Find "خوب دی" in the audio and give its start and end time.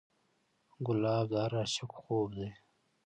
2.01-2.49